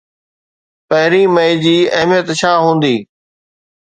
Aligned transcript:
پهرين 0.87 1.29
مئي 1.35 1.51
جي 1.63 1.77
اهميت 1.99 2.27
ڇا 2.39 2.51
هوندي؟ 2.65 2.95